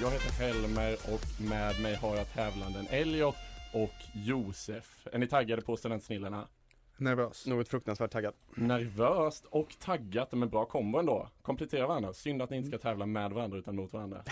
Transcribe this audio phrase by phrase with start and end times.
[0.00, 3.34] Jag heter Helmer och med mig har jag tävlanden Elliot
[3.74, 5.06] och Josef.
[5.12, 6.48] Är ni taggade på Studentsnillena?
[6.96, 7.46] Nervös.
[7.46, 8.34] Något fruktansvärt taggad.
[8.54, 11.28] Nervöst och taggat, men bra kombo ändå.
[11.42, 12.12] Komplettera varandra.
[12.12, 14.24] Synd att ni inte ska tävla med varandra utan mot varandra.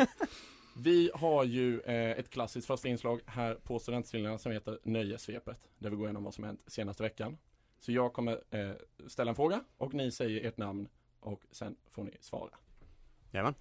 [0.76, 5.70] Vi har ju eh, ett klassiskt första inslag här på Studentsnillena som heter Nöjesvepet.
[5.78, 7.38] Där vi går igenom vad som hänt senaste veckan.
[7.78, 8.70] Så jag kommer eh,
[9.06, 10.88] ställa en fråga och ni säger ert namn
[11.20, 12.50] och sen får ni svara.
[13.30, 13.54] Jajamän.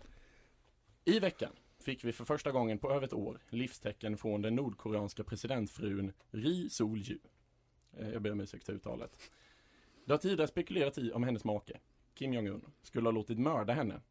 [1.09, 5.23] I veckan fick vi för första gången på över ett år livstecken från den nordkoreanska
[5.23, 7.19] presidentfrun Ri Sol-ju.
[7.97, 9.17] Eh, Jag ber om ursäkt för uttalet.
[10.05, 11.79] Det har tidigare spekulerats i om hennes make,
[12.13, 14.01] Kim Jong-Un, skulle ha låtit mörda henne.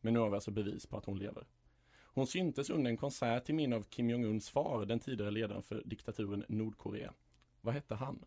[0.00, 1.46] Men nu har vi alltså bevis på att hon lever.
[1.94, 5.82] Hon syntes under en konsert till minne av Kim Jong-Uns far, den tidigare ledaren för
[5.84, 7.12] diktaturen Nordkorea.
[7.60, 8.24] Vad hette han?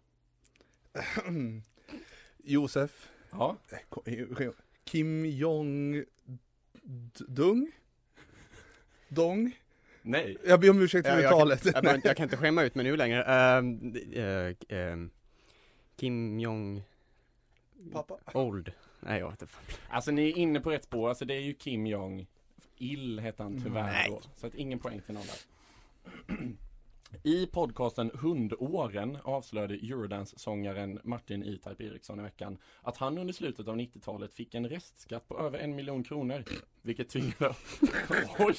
[2.38, 3.10] Josef.
[3.32, 3.58] Ja,
[4.84, 6.04] Kim Jong
[7.28, 7.72] Dung?
[9.10, 9.52] Dong?
[10.02, 11.66] nej, Jag ber om ursäkt för jag- uttalet.
[11.66, 13.24] Jag, inte- jag kan inte skämma ut mig nu längre.
[13.24, 15.10] Ehm, eh, ehm,
[15.96, 16.84] Kim Jong
[17.94, 18.16] Pappa.
[18.34, 18.72] Old.
[19.00, 19.54] Nej, jag vet inte.
[19.90, 22.28] Alltså ni är inne på rätt spår, alltså det är ju Kim Jong
[22.78, 24.08] Il hette han tyvärr Nej.
[24.10, 24.22] då.
[24.36, 26.38] Så att ingen poäng till någon där.
[27.24, 33.76] I podcasten Hundåren avslöjade Eurodance-sångaren Martin E-Type Eriksson i veckan att han under slutet av
[33.76, 36.44] 90-talet fick en restskatt på över en miljon kronor.
[36.82, 37.54] Vilket tvingade...
[38.40, 38.56] oj!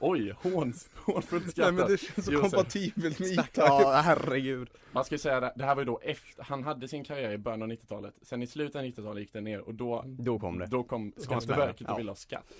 [0.00, 0.34] Oj!
[0.42, 1.74] Håns, hånfullt Nej skrattat.
[1.74, 2.50] men det känns så Josef.
[2.50, 3.50] kompatibelt med E-Type.
[3.54, 4.70] Ja, herregud.
[4.92, 7.32] Man ska ju säga det, det här var ju då efter, han hade sin karriär
[7.32, 8.14] i början av 90-talet.
[8.22, 10.66] Sen i slutet av 90-talet gick det ner och då Då kom det.
[10.66, 12.52] Då kom Skatteverket och ville ha skatt.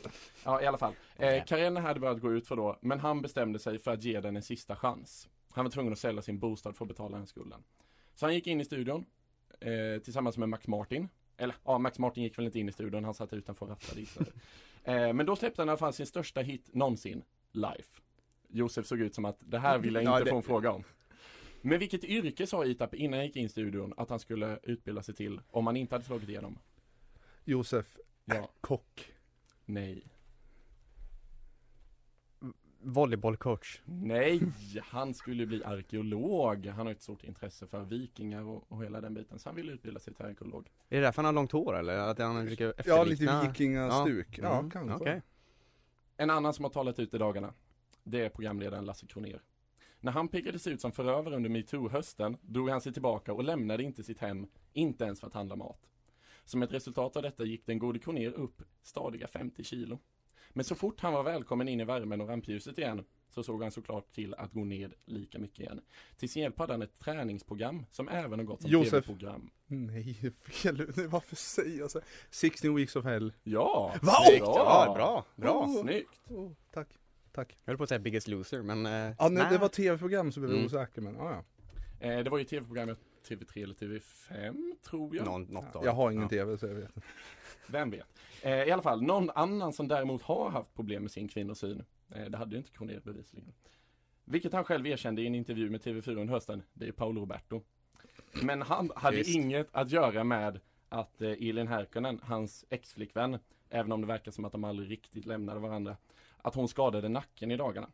[0.45, 0.93] Ja, i alla fall.
[1.17, 4.21] Eh, karriären hade börjat gå ut för då, men han bestämde sig för att ge
[4.21, 5.29] den en sista chans.
[5.53, 7.63] Han var tvungen att sälja sin bostad för att betala den skulden.
[8.15, 9.05] Så han gick in i studion
[9.61, 11.09] eh, tillsammans med Max Martin.
[11.37, 14.35] Eller ja, Max Martin gick väl inte in i studion, han satt utanför och istället.
[14.85, 18.01] eh, men då släppte han i alla fall sin största hit någonsin, Life.
[18.49, 20.73] Josef såg ut som att det här vill jag inte Ja, det- få en fråga
[20.73, 20.85] om.
[21.63, 25.03] Men vilket yrke sa Itap innan han gick in i studion att han skulle utbilda
[25.03, 26.59] sig till om han inte hade slagit igenom?
[27.45, 27.97] Josef.
[28.25, 29.13] Ja, Kock.
[29.65, 30.05] nej.
[32.83, 33.81] Volleybollcoach.
[33.85, 34.41] Nej,
[34.83, 36.67] han skulle bli arkeolog.
[36.67, 39.39] Han har ett stort intresse för vikingar och, och hela den biten.
[39.39, 40.69] Så han vill utbilda sig till arkeolog.
[40.89, 41.99] Är det därför han har långt hår eller?
[41.99, 43.43] Att han försöker Ja, efterlikna?
[43.43, 44.39] lite vikingastuk.
[44.39, 44.45] Ja.
[44.45, 44.95] Ja, Mm, kanske.
[44.95, 45.23] okej.
[46.17, 47.55] En annan som har talat ut i dagarna,
[48.05, 49.43] det är programledaren Lasse Kroner.
[50.01, 54.03] När han pekades ut som förövare under metoo-hösten drog han sig tillbaka och lämnade inte
[54.03, 55.87] sitt hem, inte ens för att handla mat.
[56.45, 59.99] Som ett resultat av detta gick den gode Kroner upp stadiga 50 kilo.
[60.53, 63.73] Men så fort han var välkommen in i värmen och rampljuset igen så såg han
[63.73, 65.81] såklart till att gå ned lika mycket igen.
[66.17, 69.51] Till sin hjälp hade han ett träningsprogram som även har gått som tv-program.
[69.67, 70.93] Nej, fel.
[71.09, 72.01] Varför säger jag så?
[72.31, 73.33] 16 weeks of hell.
[73.43, 73.95] Ja!
[74.03, 74.13] Va?
[74.27, 74.43] snyggt.
[74.47, 75.65] Ja, bra, bra.
[75.65, 75.83] Oh.
[75.83, 76.21] Snyggt!
[76.29, 76.89] Oh, tack.
[77.33, 77.59] Tack.
[77.65, 78.87] Jag höll på att säga Biggest Loser men...
[78.87, 80.67] eh, Ja, nej, det var tv-program som blev Mm.
[80.67, 81.45] osäker men ja, ja.
[82.09, 82.99] Eh, det var ju tv-programmet
[83.29, 85.25] TV3 eller TV5 tror jag.
[85.27, 86.29] Någon, något av Jag har ingen Ja.
[86.29, 87.09] tv så jag vet inte.
[87.67, 88.07] Vem vet?
[88.43, 91.85] Eh, I alla fall, någon annan som däremot har haft problem med sin kvinnosyn.
[92.15, 93.53] Eh, det hade ju inte Kronér bevisligen.
[94.25, 96.63] Vilket han själv erkände i en intervju med TV4 under hösten.
[96.73, 97.63] Det är Paolo Roberto.
[98.33, 99.35] Men han hade Visst.
[99.37, 103.39] inget att göra med att eh, Elin Härkönen, hans exflickvän,
[103.71, 105.97] även om det verkar som att de aldrig riktigt lämnade varandra,
[106.43, 107.91] att hon skadade nacken i dagarna.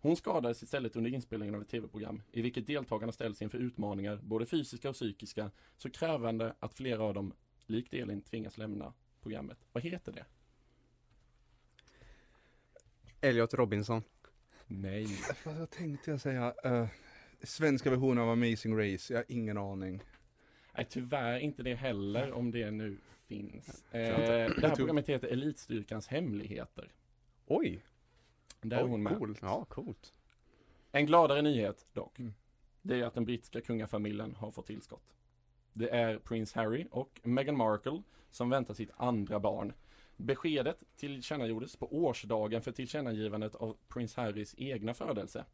[0.00, 4.46] Hon skadades istället under inspelningen av ett tv-program i vilket deltagarna ställs inför utmaningar, både
[4.46, 7.32] fysiska och psykiska, så krävande att flera av dem,
[7.66, 8.92] likt Elin, tvingas lämna
[9.28, 9.58] programmet.
[9.72, 10.24] Vad heter det?
[13.20, 14.02] Elliot Robinson.
[14.66, 15.06] Nej.
[15.44, 16.54] Vad tänkte jag säga?
[16.66, 16.86] Uh,
[17.42, 20.02] svenska versionen av Amazing Race, jag har ingen aning.
[20.76, 23.68] Nej, tyvärr inte det heller, om det nu finns.
[23.68, 24.48] Inte.
[24.60, 26.92] det här programmet heter Elitstyrkans hemligheter.
[27.46, 27.84] Oj!
[28.60, 29.18] Där är Oj, hon med.
[29.18, 29.38] Coolt.
[29.42, 30.14] Ja, coolt.
[30.92, 32.18] En gladare nyhet dock.
[32.18, 32.34] Mm.
[32.82, 35.17] Det är att den brittiska kungafamiljen har fått tillskott.
[35.78, 39.72] Det är prins Harry och Meghan Markle som väntar sitt andra barn.
[40.16, 45.44] Beskedet tillkännagjordes på årsdagen för tillkännagivandet av prins Harrys egna födelse.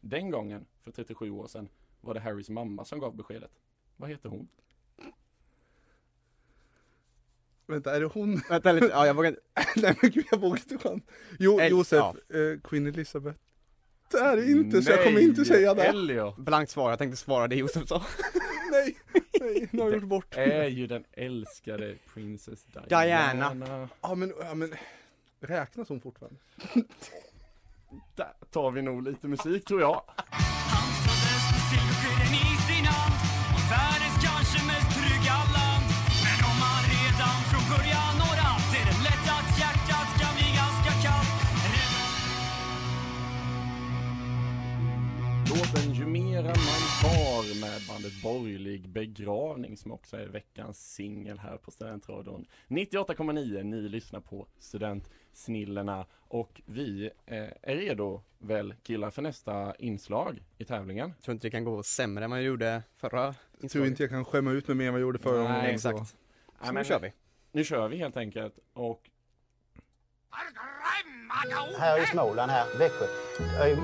[0.00, 1.68] Den gången, för 37 år sedan,
[2.00, 3.50] var det Harrys mamma som gav beskedet.
[3.96, 4.48] Vad heter hon?
[7.66, 8.40] Vänta, är det hon?
[8.48, 9.40] Vänta lite, ja jag vågar inte.
[9.76, 11.02] Nej men gud, jag vågar inte chans.
[11.38, 11.98] Jo, El- Josef,
[12.28, 12.38] ja.
[12.38, 13.38] eh, Queen Elizabeth.
[14.10, 15.84] Det är det inte, så jag kommer inte säga det.
[15.84, 18.02] Elliot Blankt svar, jag tänkte svara det Josef sa.
[18.70, 18.96] Nej,
[19.44, 20.50] nej, nu har jag gjort bort mig.
[20.50, 22.86] är ju den älskade Princess Diana.
[23.04, 23.88] Diana.
[24.00, 24.74] Ja men, ja men,
[25.40, 26.38] räknas hon fortfarande?
[28.16, 30.02] Där tar vi nog lite musik tror jag.
[30.74, 33.14] Han föddes med silverskeden i sin hand
[33.58, 35.86] I världens kanske mest trygga land
[36.24, 40.48] Men om man redan från början når allt Är det lätt att hjärtat kan bli
[40.60, 41.34] ganska kallt
[45.48, 46.83] Låten Ju mera man
[47.60, 54.20] med bandet Borgerlig begravning som också är veckans singel här på Studentradion 98,9, ni lyssnar
[54.20, 61.12] på Studentsnillena och vi eh, är redo väl killar för nästa inslag i tävlingen?
[61.16, 63.88] Jag tror inte det kan gå sämre än vad jag gjorde förra Jag tror inslaget.
[63.88, 65.88] inte jag kan skämma ut mig mer än vad jag gjorde förra Nej, så.
[65.88, 66.16] Exakt.
[66.60, 67.12] Så men nu kör vi.
[67.52, 69.10] Nu kör vi helt enkelt och
[71.78, 73.06] Här i Småland, här, Växjö.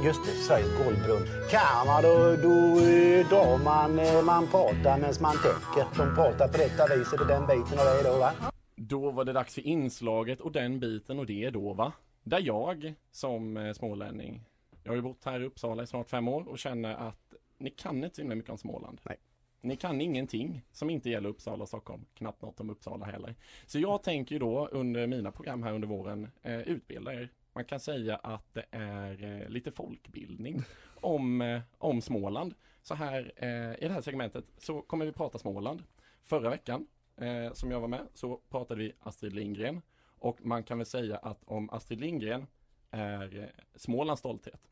[0.05, 1.26] Just det, Sveriges golvbrunn.
[1.50, 6.05] Karma, då, då eh, drar man, eh, man pratar medan man tänker.
[6.05, 8.32] De pratar på detta viset och den biten och det då va.
[8.76, 11.93] Då var det dags för inslaget och den biten och det är då va?
[12.23, 14.44] Där jag som eh, smålänning,
[14.82, 17.70] jag har ju bott här i Uppsala i snart fem år och känner att ni
[17.70, 19.00] kan inte så himla mycket om Småland.
[19.03, 19.17] Nej.
[19.62, 23.35] Ni kan ingenting som inte gäller Uppsala och Stockholm, knappt något om Uppsala heller.
[23.67, 27.29] Så jag tänker ju då under mina program här under våren eh, utbilda er.
[27.52, 30.62] Man kan säga att det är eh, lite folkbildning
[31.00, 32.55] om, eh, om Småland.
[32.82, 35.82] Så här eh, i det här segmentet så kommer vi prata Småland.
[36.23, 36.87] Förra veckan
[37.17, 39.82] eh, som jag var med så pratade vi Astrid Lindgren
[40.19, 42.47] och man kan väl säga att om Astrid Lindgren
[42.91, 44.70] är eh, Smålands stolthet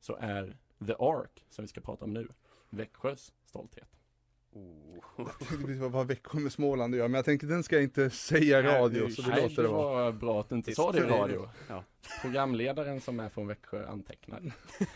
[0.00, 0.56] så är
[0.86, 2.28] The Ark som vi ska prata om nu
[2.70, 3.88] Växjös stolthet.
[5.16, 8.10] Jag tänkte vad, vad Växjö med Småland gör, men jag tänkte den ska jag inte
[8.10, 10.04] säga i radio, så det Nej, låter det vara.
[10.04, 11.48] var bra att du inte Det sa det i radio.
[11.68, 11.84] Ja.
[12.22, 14.38] Programledaren som är från Växjö antecknar.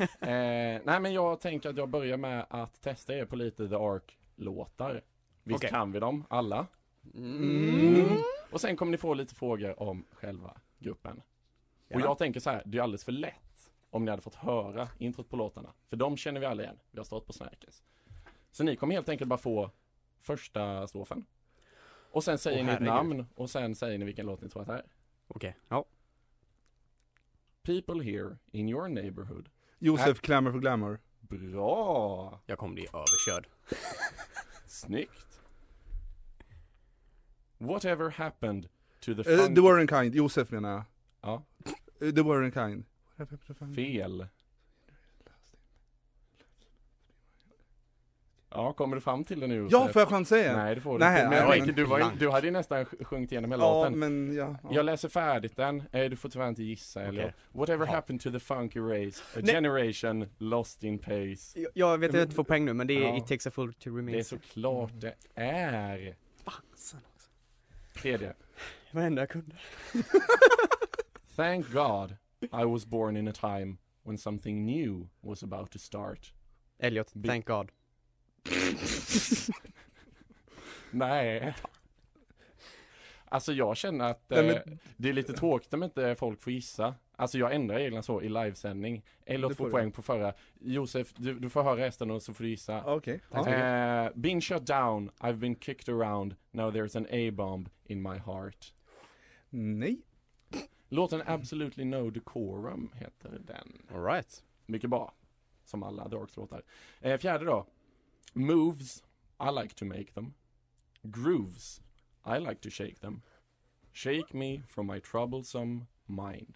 [0.00, 3.75] eh, nej men jag tänker att jag börjar med att testa er på lite The
[3.75, 5.02] Ark-låtar.
[5.43, 5.70] Visst Okej.
[5.70, 6.66] kan vi dem, alla?
[7.14, 8.16] Mm.
[8.50, 11.16] Och sen kommer ni få lite frågor om själva gruppen.
[11.88, 12.00] Och Ja.
[12.00, 15.28] jag tänker så här, det är alldeles för lätt om ni hade fått höra introt
[15.31, 15.72] på låtarna.
[15.90, 17.82] För de känner vi alla igen, vi har stått på Snärkes.
[18.52, 19.70] Så ni kommer helt enkelt bara få
[20.20, 21.24] första strofen.
[22.10, 22.94] Och sen säger Åh, ni ett herregud.
[22.94, 24.84] namn och sen säger ni vilken låt ni tror att det är.
[25.28, 25.84] Okej, ja.
[27.62, 29.48] People here in your neighborhood.
[29.78, 31.00] Josef Glamour för Glamour.
[31.20, 32.40] Bra!
[32.46, 33.48] Jag kommer bli överkörd.
[34.67, 35.40] Snyggt!
[37.58, 38.69] Whatever happened
[39.00, 40.82] to the Eh, the Warren Kind, Josef menar jag.
[41.20, 41.43] Ja,
[42.00, 42.84] Eh, the Warren Kind.
[43.76, 44.26] fel.
[48.58, 49.69] Ja, kommer du fram till det nu?
[49.70, 50.56] Ja, får jag chans säga?
[50.56, 51.31] Nej, det får du Nej, inte.
[51.36, 53.98] Men nej, jag du, var, du hade ju nästan sj- sjungit igenom hela Ja, låten.
[53.98, 54.56] men ja.
[54.62, 54.69] ja.
[54.72, 55.82] Jag läser färdigt den.
[55.93, 57.94] Eh, Du får tyvärr inte gissa eller Whatever Jaha.
[57.94, 59.22] happened to the funky race?
[59.36, 59.55] A Nej.
[59.55, 61.60] generation lost in pace.
[61.60, 63.17] Jag- Jag vet att jag inte får poäng nu men det är Ja.
[63.17, 66.17] It takes a fool to remain Det är såklart det är.
[66.44, 67.31] Fasen också.
[68.03, 68.34] Tredje.
[68.93, 69.56] Varenda jag kunde.
[71.36, 76.32] Thank God I was born in a time when something new was about to start.
[76.79, 77.70] Elliot, Bi- thank God.
[80.90, 81.54] Nej.
[83.30, 86.52] Alltså jag känner att Nej, eh, men- det är lite tråkigt om inte folk får
[86.52, 86.94] gissa.
[87.16, 89.04] Alltså jag ändrar reglerna så i livesändning.
[89.26, 89.70] Får får du.
[89.70, 90.34] poäng på förra.
[90.60, 92.84] Josef, du, du får höra resten och så får du gissa.
[92.84, 93.20] Okej.
[93.30, 94.04] Tack så Ja.
[94.06, 98.74] Eh, been shut down, I've been kicked around, now there's an A-bomb in my heart.
[99.50, 100.00] Nej.
[100.88, 103.82] Låten Absolutely No Decorum heter den.
[103.94, 104.42] Alright.
[104.66, 105.14] Mycket bra.
[105.64, 106.62] Som alla Darks låtar.
[107.00, 107.66] Eh, fjärde då.
[108.35, 109.03] Moves,
[109.41, 110.35] I like to make them.
[111.03, 111.81] Grooves,
[112.27, 113.23] I like to shake them.
[113.93, 116.55] Shake me from my troublesome mind.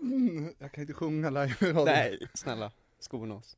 [0.00, 1.84] Mm, jag kan inte sjunga live i radio.
[1.84, 3.56] Nej, snälla, skona oss.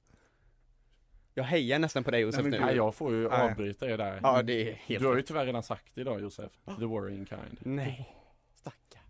[1.35, 2.61] Jag hejar nästan på dig Josef Nej, nu.
[2.67, 3.41] Nej, jag får ju Nej.
[3.41, 4.21] avbryta er där.
[4.23, 6.53] Ja, det är helt Du har ju tyvärr redan sagt det idag Josef.
[6.65, 7.59] The worrying kind.
[7.61, 8.17] Nej,
[8.55, 9.03] stackarn.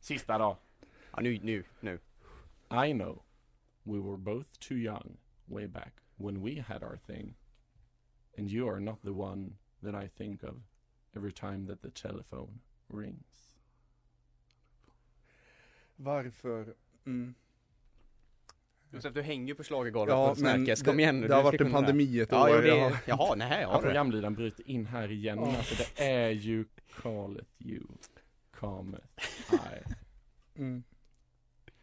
[0.00, 0.58] Sista då.
[1.12, 1.98] Ja, nu, nu, nu.
[2.86, 3.22] I know
[3.82, 7.34] we were both too young way back when we had our thing.
[8.38, 9.50] And you are not the one
[9.82, 10.54] that I think of
[11.16, 13.54] every time that the telephone rings.
[15.96, 16.74] Varför?
[17.06, 17.34] Mm.
[18.90, 20.82] Josef, du hänger ju på schlagergolvet Ja, på Snärkes.
[20.82, 21.28] Kom det- igen nu.
[21.28, 21.72] det har varit en det.
[21.72, 25.38] pandemi ett Ja, år, jo, det, Jaha, nej, Ja, ja, programledaren bryter in här igen.
[25.38, 25.56] Ja.
[25.56, 26.64] Alltså det är ju
[27.02, 27.82] Calleth you,
[28.50, 29.06] cometh
[29.52, 29.92] I.
[30.60, 30.84] Mm.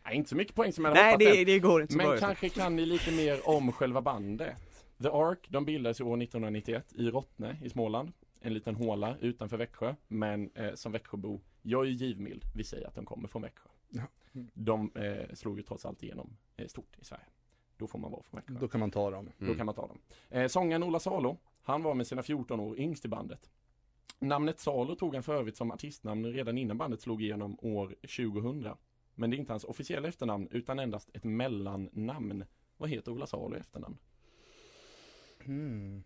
[0.06, 1.36] Nej, inte så mycket poäng som jag hade Nej, hoppats än.
[1.46, 2.18] det, det går inte så Men bra.
[2.18, 4.56] kanske kan ni lite mer om själva bandet.
[5.04, 8.12] The Ark, de bildades i år 1991 i Rottne i Småland.
[8.40, 9.96] En liten håla utanför Växjö.
[10.08, 12.46] Men eh, som Växjöbo, jag är ju givmild.
[12.56, 13.70] Vi säger att de kommer från Växjö.
[13.90, 14.04] Ja.
[14.54, 17.26] De eh, slog ju trots allt igenom eh, stort i Sverige.
[17.78, 18.54] Då får man vara från Växjö.
[18.60, 19.30] Då kan man ta dem.
[19.38, 20.00] Då kan man ta dem.
[20.30, 23.50] Eh, sångaren Ola Salo, han var med sina 14 år yngst i bandet.
[24.20, 28.68] Namnet Salo tog han för övrigt som artistnamn redan innan bandet slog igenom år 2000.
[29.22, 32.46] Men det är inte hans officiella efternamn utan endast ett mellannamn.
[32.78, 33.98] Vad heter Ola Salo i efternamn?
[35.46, 36.04] Mm.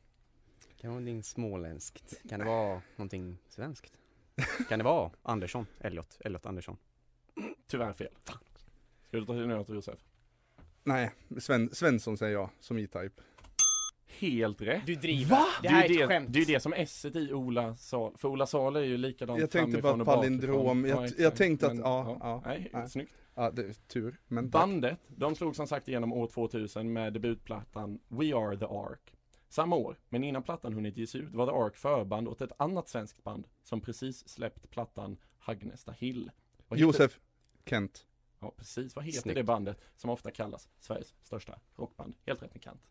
[0.59, 2.21] Kan det vara någonting småländskt?
[2.29, 3.97] Kan det vara någonting svenskt?
[4.69, 5.65] Kan det vara Andersson?
[5.79, 6.17] Elliot?
[6.19, 6.77] Elliot Andersson?
[7.67, 8.11] Tyvärr fel.
[9.07, 9.99] Ska du ta till något Josef?
[10.83, 13.21] Nej, Sven, Svensson säger jag som E-Type.
[14.19, 14.85] Helt rätt.
[14.85, 15.29] Du driver!
[15.35, 15.45] Va?
[15.61, 16.33] Det här är ett det, skämt!
[16.33, 18.17] det, är ju det som S i Ola Salo.
[18.17, 20.85] För Ola Salo är ju likadant Jag tänkte bara och palindrom.
[20.85, 22.89] Jag- jag tänkte att- Men, ja, ja, Nej, nej.
[22.89, 23.13] snyggt.
[23.35, 24.19] Ja, det är tur.
[24.27, 24.61] Men tack.
[24.61, 29.11] Bandet, de slog som sagt igenom år 2000 med debutplattan We Are The Ark.
[29.49, 32.89] Samma år, men innan plattan hunnit ges ut var The Ark förband åt ett annat
[32.89, 36.31] svenskt band som precis släppt plattan Hagnesta Hill.
[36.67, 37.19] Vad heter- Josef
[37.65, 38.05] Kent.
[38.39, 38.95] Ja, precis.
[38.95, 39.35] Vad heter Snyggt.
[39.35, 42.15] det bandet som ofta kallas Sveriges största rockband?
[42.25, 42.81] Helt rätt med kant.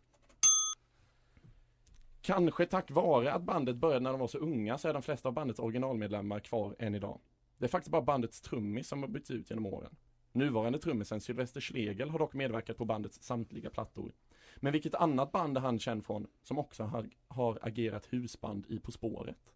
[2.25, 5.29] Kanske tack vare att bandet började när de var så unga så är de flesta
[5.29, 7.19] av bandets originalmedlemmar kvar än idag.
[7.57, 9.95] Det är faktiskt bara bandets trummis som har bytts ut genom åren.
[10.31, 14.11] Nuvarande trummisen Sylvester Schlegel har dock medverkat på bandets samtliga plattor.
[14.55, 18.79] Men vilket annat band är han känd från som också har, har agerat husband i
[18.79, 19.53] På spåret?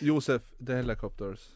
[0.00, 1.50] Josef The Helicopters.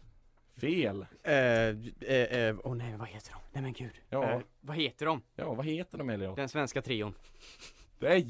[0.56, 1.06] Fel!
[1.23, 1.75] Eh, eh,
[2.08, 3.38] eh, åh nej, vad heter de?
[3.52, 4.00] Nej men gud.
[4.08, 4.30] Ja.
[4.30, 5.23] Eh, vad heter de?
[5.35, 6.37] Ja, vad heter de Elliot?
[6.37, 7.14] Den svenska trion.
[7.99, 8.26] Nej!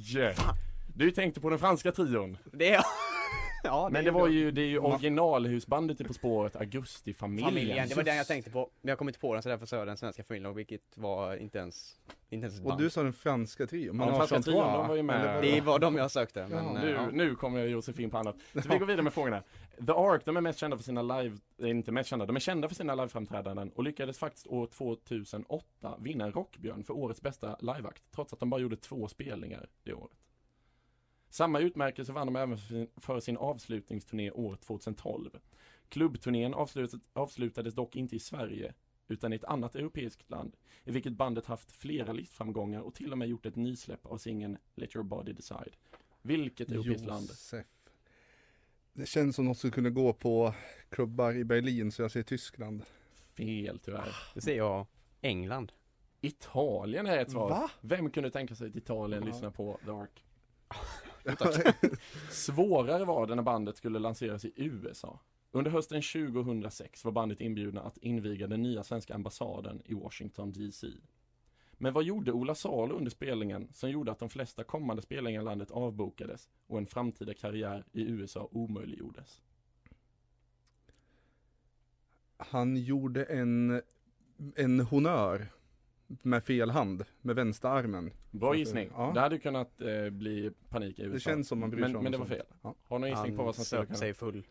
[0.99, 2.39] Du tänkte på den franska trion.
[2.53, 2.85] Det är...
[3.65, 7.49] ja, Men det var ju, det är ju originalhusbandet i På spåret, Augustifamiljen.
[7.49, 8.71] Familjen, det var den jag tänkte på.
[8.81, 11.37] Men jag kom inte på den så därför sa jag den svenska familjen, vilket var
[11.37, 11.97] inte ens,
[12.29, 13.99] inte ens ett Och du sa den franska trion.
[13.99, 15.43] Ja, den franska trion, de var ju med.
[15.43, 16.81] Det var de jag sökte, men Ja.
[16.83, 17.11] Nu, ja.
[17.13, 18.37] nu kommer Josefin på annat.
[18.63, 19.43] Så vi går vidare med frågorna.
[19.87, 22.41] The Ark, de är mest kända för sina live, eh, inte mest kända, de är
[22.41, 27.57] kända för sina liveframträdanden och lyckades faktiskt år 2008 vinna en Rockbjörn för årets bästa
[27.61, 30.28] liveakt, trots att de bara gjorde två spelningar det året.
[31.31, 32.59] Samma utmärkelse vann de även
[32.97, 35.31] för sin- avslutningsturné år 2012.
[35.89, 36.55] Klubbturnén
[37.15, 38.75] avslutades dock inte i Sverige,
[39.09, 43.19] utan i ett annat europeiskt land, i vilket bandet haft flera listframgångar och till och
[43.19, 45.77] med gjort ett nysläpp av singeln Let Your Body Decide.
[46.23, 47.29] Vilket europeiskt land?
[47.29, 47.67] Josef.
[48.93, 50.55] Det känns som något som kunde gå på
[50.89, 52.85] klubbar i Berlin så jag säger Tyskland.
[53.37, 54.17] Fel tyvärr.
[54.35, 54.87] Då säger jag
[55.21, 55.73] England.
[56.21, 57.51] Italien är ett svar.
[57.51, 57.71] Va?
[57.81, 59.29] Vem kunde tänka sig att Italien Ja.
[59.33, 60.25] lyssnar på The Ark?
[62.31, 65.21] Svårare var det när bandet skulle lanseras i USA.
[65.51, 70.87] Under hösten 2006 var bandet inbjudna att inviga den nya svenska ambassaden i Washington DC.
[71.73, 75.45] Men vad gjorde Ola Salo under spelningen som gjorde att de flesta kommande spelningar i
[75.45, 79.43] landet avbokades och en framtida karriär i USA omöjliggjordes?
[82.37, 83.83] Han gjorde en,
[84.57, 85.49] en honör
[86.09, 88.11] med fel hand, med vänsterarmen.
[88.31, 88.91] Bra gissning.
[88.97, 89.11] Ja.
[89.15, 91.15] Det hade kunnat eh, bli panik i USA.
[91.15, 92.47] Det känns som man bryr sig men, om men det var fel.
[92.63, 92.75] Ja.
[92.89, 94.47] Har någon gissning på vad som skulle kunna sig full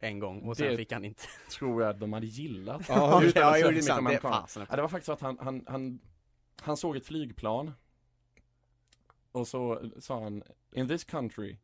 [0.00, 1.22] en gång och sen Det- fick han inte.
[1.50, 2.82] tror jag att de hade gillat.
[2.88, 4.08] Ja, ja, säga det är sant.
[4.08, 4.66] Det fasen.
[4.70, 6.00] Ja, det var faktiskt så att han, han, han,
[6.60, 7.72] han såg ett flygplan
[9.32, 10.42] och så sa han
[10.74, 11.56] In this country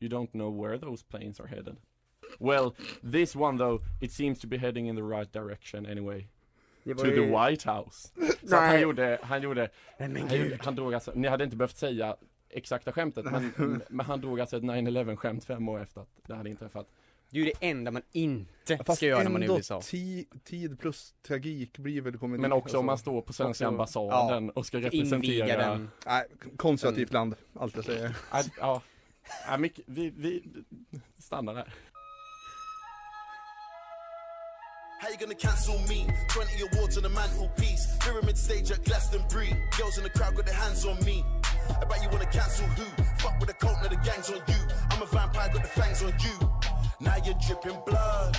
[0.00, 1.76] you don't know where those planes are headed.
[2.38, 2.74] Well,
[3.12, 6.28] this one though, it seems to be heading in the right direction anyway.
[6.84, 8.08] Det To the White House.
[8.48, 9.68] Så han gjorde, han gjorde,
[9.98, 12.16] Nej men han, han drog alltså, ni hade inte behövt säga
[12.50, 13.52] exakta skämtet men,
[13.88, 16.86] men han drog alltså ett 9-11 skämt fem år efter att det hade inträffat.
[17.30, 19.78] Det är ju det enda man inte Fast ska göra när man är i USA.
[19.78, 22.40] ti- tid plus tragik blir väl komedi.
[22.42, 23.02] Men också om man alltså.
[23.02, 25.90] står på svenska ambassaden och ska representera den.
[26.06, 26.24] Nej,
[26.56, 28.16] konservativt land, allt jag säger.
[28.32, 28.82] Ja, ja.
[29.46, 30.42] ja mycket, vi, vi
[31.18, 31.74] stannar där.
[35.10, 36.06] You gonna cancel me?
[36.28, 37.96] 20 awards on the mantelpiece.
[38.00, 39.50] Pyramid stage at Glastonbury.
[39.76, 41.24] Girls in the crowd got their hands on me.
[41.80, 42.84] I bet you wanna cancel who?
[43.18, 44.60] Fuck with the cult, now the gang's on you.
[44.90, 46.36] I'm a vampire, got the fangs on you.
[47.00, 48.36] Now you're dripping blood.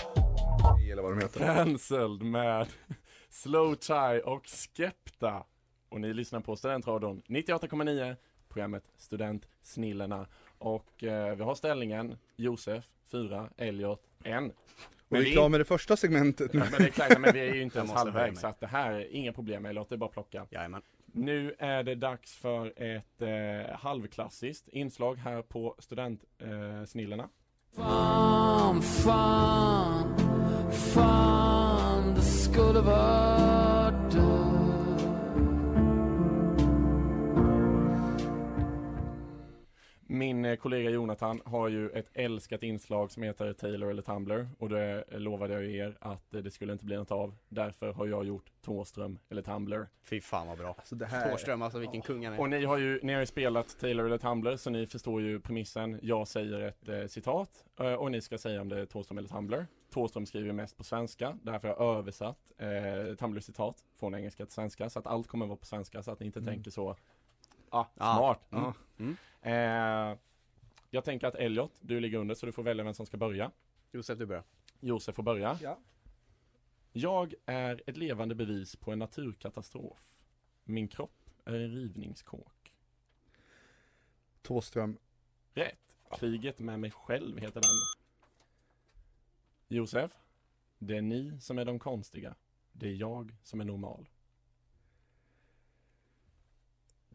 [0.91, 1.39] Eller vad de heter.
[1.39, 2.67] Cancelled med
[3.29, 5.43] Slow Tie och Skepta.
[5.89, 8.15] Och ni lyssnar på Studentradion 98,9
[8.49, 10.27] programmet Studentsnillena.
[10.57, 14.53] Och eh, vi har ställningen Josef 4, Elliot 1.
[15.11, 16.59] Och vi är klara med det första segmentet nu.
[16.59, 18.91] Men det är klart, men vi är ju inte ens halvvägs så att det här
[18.91, 20.47] är inga problem Elliot, det bara plocka.
[20.49, 20.81] Jajamän.
[21.13, 27.23] Nu är det dags för ett eh, halvklassiskt inslag här på Studentsnillena.
[27.23, 27.29] Eh.
[27.75, 30.17] Fan, fan,
[30.71, 33.50] fan det skulle varit
[40.13, 44.69] Min eh, kollega Jonathan har ju ett älskat inslag som heter Taylor eller Tumblr och
[44.69, 47.35] det eh, lovade jag ju er att eh, det skulle inte bli något av.
[47.49, 49.87] Därför har jag gjort Tåström eller Tumblr.
[50.03, 50.75] Fy fan vad bra.
[50.83, 51.31] Så det här...
[51.31, 52.39] Thåström, alltså vilken kung han är.
[52.39, 55.39] Och ni har ju, ni har ju spelat Taylor eller Tumblr så ni förstår ju
[55.39, 55.99] premissen.
[56.01, 57.65] Jag säger ett eh, citat
[57.97, 59.67] och ni ska säga om det är Thåström eller Tumblr.
[59.93, 64.89] Thåström skriver mest på svenska, därför har jag översatt eh, Tumblr-citat från engelska till svenska
[64.89, 66.53] så att allt kommer vara på svenska så att ni inte Mm.
[66.53, 66.95] tänker så
[67.73, 68.51] Ah, Ah, smart.
[68.51, 68.63] Mm.
[68.63, 68.73] Ja.
[68.99, 69.17] Mm.
[70.11, 70.17] Eh,
[70.89, 73.51] jag tänker att Elliot, du ligger under så du får välja vem som ska börja.
[73.91, 74.43] Josef, du börjar.
[74.79, 75.57] Josef får börja.
[75.61, 75.77] Ja.
[76.91, 80.13] Jag är ett levande bevis på en naturkatastrof.
[80.63, 82.73] Min kropp är en rivningskåk.
[84.41, 84.97] Tåström.
[85.53, 85.97] Rätt.
[86.17, 87.71] Kriget med mig själv heter den.
[89.67, 90.11] Josef.
[90.79, 92.35] Det är ni som är de konstiga.
[92.71, 94.09] Det är jag som är normal.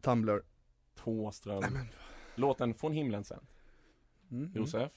[0.01, 0.41] Tumblr.
[0.95, 1.59] Tåström.
[1.61, 1.87] Nej, men-
[2.35, 3.47] Låten Från himlen sen.
[4.31, 4.51] Mm.
[4.55, 4.91] Josef.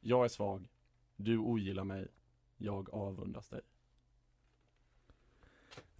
[0.00, 0.68] Jag är svag.
[1.16, 2.08] Du ogillar mig.
[2.56, 3.60] Jag avundas dig.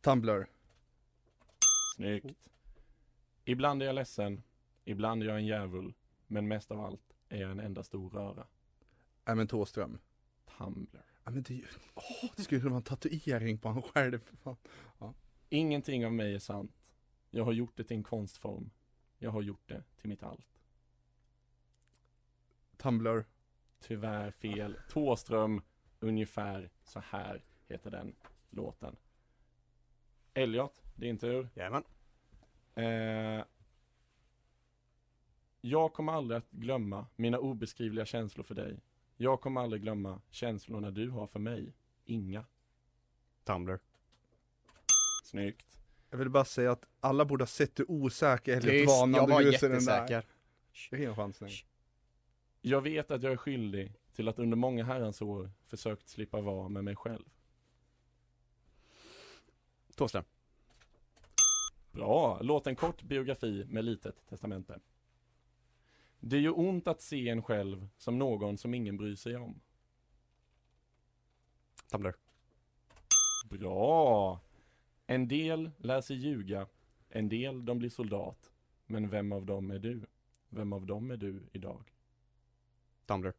[0.01, 0.47] Tumblr.
[1.97, 2.49] Snyggt.
[3.45, 4.43] Ibland är jag ledsen.
[4.85, 5.95] Ibland är jag en djävul.
[6.27, 8.47] Men mest av allt är jag en enda stor röra.
[9.25, 9.99] Nej men Tåström.
[10.59, 11.05] Tumblr.
[11.25, 11.65] Ja men det är ju...
[11.95, 14.21] Åh, det skulle vara en tatuering på han själv.
[14.37, 14.57] Fan.
[15.49, 16.80] Ingenting av mig är sant.
[17.31, 18.71] Jag har gjort det till en konstform.
[19.19, 20.61] Jag har gjort det till mitt allt.
[22.77, 23.25] Tumblr.
[23.81, 24.77] Tyvärr fel.
[24.89, 25.63] Tåström,
[26.01, 28.15] ungefär så här heter den
[28.51, 28.97] låten.
[30.35, 31.49] Elliot, din tur.
[31.55, 31.85] Jajamän.
[32.75, 33.45] Eh,
[35.61, 38.81] jag kommer aldrig att glömma mina obeskrivliga känslor för dig.
[39.17, 41.73] Jag kommer aldrig glömma känslorna du har för mig.
[42.05, 42.45] Inga.
[43.45, 43.79] Tumblr.
[45.25, 45.80] Snyggt.
[46.11, 49.19] Jag vill bara säga att alla borde ha sett hur osäker Elliot Tyst, var när
[49.19, 50.01] jag var du usade den där.
[50.01, 50.27] jättesäker.
[50.91, 51.51] Det är en chansning.
[52.61, 56.69] Jag vet att jag är skyldig till att under många herrans år försökt slippa vara
[56.69, 57.25] med mig själv.
[59.95, 60.25] Thåström.
[61.93, 64.81] Bra, låt en kort biografi med litet testamente.
[66.21, 69.61] Det gör ont att se en själv som någon som ingen bryr sig om.
[71.91, 72.15] Tumblr.
[73.51, 74.41] Bra!
[75.11, 76.67] En del lär sig ljuga,
[77.09, 78.51] en del de blir soldat.
[78.87, 80.07] Men vem av dem är du?
[80.49, 81.93] Vem av dem är du idag?
[83.07, 83.33] Tumblr.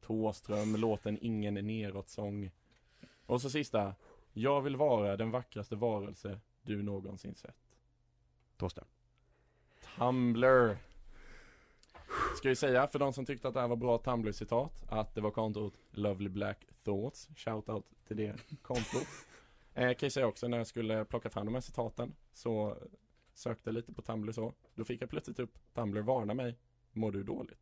[0.00, 2.50] Tåström, låten Ingen neråt-sång.
[3.26, 3.94] Och så sista.
[4.32, 7.76] Jag vill vara den vackraste varelse du någonsin sett.
[8.56, 8.86] Thåström.
[9.98, 10.76] Tumblr.
[12.36, 15.20] Ska vi säga för de som tyckte att det här var bra Tumblr-citat att det
[15.20, 17.28] var kontot Lovely Black Thoughts.
[17.36, 19.06] Shoutout till det kontot.
[19.74, 22.76] Eh, kan jag säga också när jag skulle plocka fram de här citaten så
[23.34, 24.54] sökte jag lite på Tumblr så.
[24.74, 26.58] Då fick jag plötsligt upp Tumblr varna mig.
[26.92, 27.58] Mår du dåligt?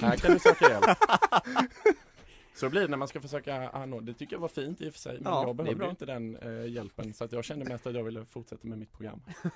[0.00, 0.84] här kan du söka hjälp.
[2.54, 4.06] Så blir det när man ska försöka anordna.
[4.06, 5.14] Det tycker jag var fint i och för sig.
[5.20, 7.14] Men Ja, jag behövde inte den eh, hjälpen.
[7.14, 9.22] Så att jag kände mest att jag ville fortsätta med mitt program.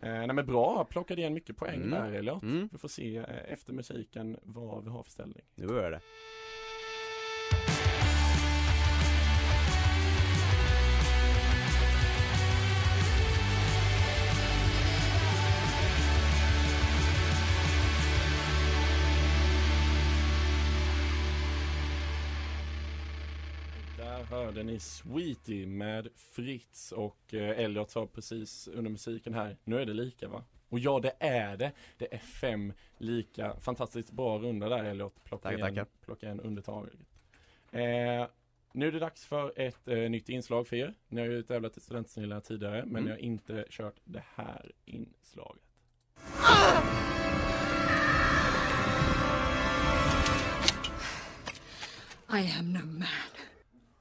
[0.00, 1.90] Eh, nej men bra, plockade igen mycket poäng Mm.
[1.90, 2.42] där Elliot.
[2.42, 2.68] Mm.
[2.72, 5.42] Vi får se eh, efter musiken vad vi har för ställning.
[5.54, 6.00] Nu börjar det.
[24.30, 29.86] Hörde ni Sweetie med Fritz och eh, Elliot sa precis under musiken här, nu är
[29.86, 30.44] det lika va?
[30.68, 35.42] Och ja det är det, det är fem lika, fantastiskt bra runda där Elliot, plocka
[35.42, 35.86] Tackar, igen, tackar.
[36.04, 36.92] plocka igen undertaget.
[37.72, 38.26] Eh,
[38.72, 40.94] nu är det dags för ett eh, nytt inslag för er.
[41.08, 43.04] Ni har ju tävlat i Studentsnillena tidigare men Mm.
[43.04, 45.62] ni har inte kört det här inslaget.
[52.28, 53.08] I am no man.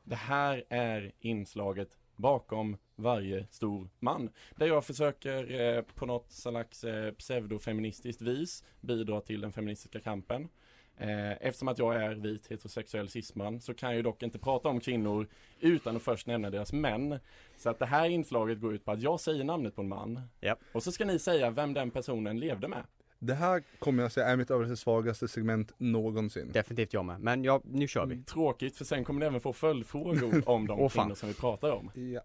[0.08, 4.30] Det här är inslaget bakom varje stor man.
[4.56, 10.50] Där jag försöker eh, på något slags eh, pseudofeministiskt vis bidra till den feministiska kampen.
[10.98, 14.70] Eh, eftersom att jag är vit heterosexuell cisman så kan jag ju dock inte prata
[14.70, 15.28] om kvinnor
[15.60, 17.20] utan att först nämna deras män.
[17.58, 20.22] Så att det här inslaget går ut på att jag säger namnet på en man.
[20.42, 20.60] Japp.
[20.72, 22.84] Och så ska ni säga vem den personen levde med.
[23.26, 26.52] Det här kommer jag säga är mitt överlägset svagaste segment någonsin.
[26.52, 27.20] Definitivt jag med.
[27.20, 28.24] Men ja, nu kör vi.
[28.24, 31.04] Tråkigt för sen kommer ni även få följdfrågor om de Åh, fan.
[31.06, 31.92] kvinnor som vi pratar om.
[31.94, 32.22] Ja.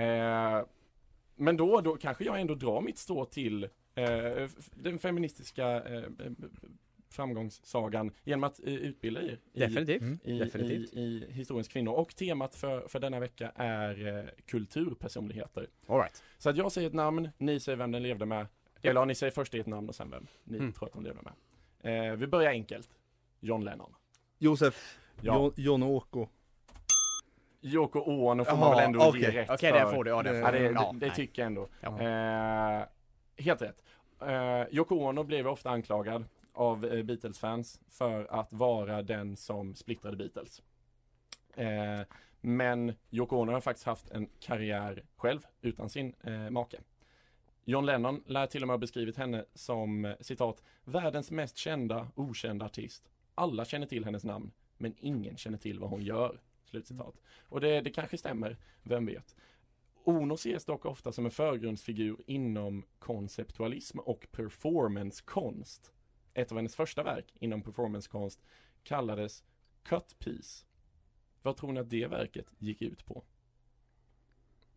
[0.00, 0.64] Eh,
[1.36, 3.64] men då, då kanske jag ändå drar mitt stå till
[3.94, 6.04] eh, den feministiska eh, eh,
[7.10, 10.02] framgångssagan genom att eh, utbilda er i, Definitivt.
[10.02, 10.18] Mm.
[10.24, 10.92] i, Definitivt.
[10.94, 11.92] i, i historiens kvinnor.
[11.92, 15.66] Och temat för, för denna vecka är eh, kulturpersonligheter.
[15.86, 16.22] All right.
[16.38, 18.46] Så att jag säger ett namn, ni säger vem den levde med.
[18.82, 20.72] Eller ja, ni säger först ert namn och sen vem ni Mm.
[20.72, 21.32] tror att de levde med.
[22.10, 22.88] Eh, vi börjar enkelt.
[23.40, 23.94] John Lennon.
[24.38, 25.34] Josef, Ja.
[25.36, 26.28] Jo- John Åko.
[27.64, 29.20] Yoko Ono får Jaha, man väl ändå okej.
[29.20, 29.78] ge rätt Okej, för.
[29.84, 30.10] det får du.
[30.10, 31.68] Ja, det Ja, det, Ja, det tycker jag ändå.
[31.82, 32.84] Eh,
[33.44, 33.82] helt rätt.
[34.20, 40.16] Eh, Yoko Ono blev ofta anklagad av eh, Beatles-fans för att vara den som splittrade
[40.16, 40.62] Beatles.
[41.56, 42.00] Eh,
[42.40, 46.78] men Yoko Ono har faktiskt haft en karriär själv utan sin eh, make.
[47.64, 52.08] John Lennon lär till och med ha beskrivit henne som eh, citat världens mest kända
[52.14, 53.10] okända artist.
[53.34, 56.40] Alla känner till hennes namn men ingen känner till vad hon gör.
[56.64, 57.22] Slutcitat.
[57.48, 59.36] Och det, det kanske stämmer, vem vet.
[60.04, 65.92] Ono ses dock ofta som en förgrundsfigur inom konceptualism och performancekonst.
[66.34, 68.42] Ett av hennes första verk inom performancekonst
[68.82, 69.44] kallades
[69.82, 70.66] Cut Piece.
[71.42, 73.24] Vad tror ni att det verket gick ut på?